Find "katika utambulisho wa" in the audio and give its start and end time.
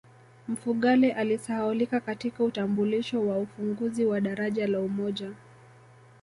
1.99-3.37